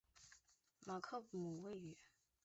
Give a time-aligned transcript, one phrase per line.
[0.83, 1.95] 马克姆位于。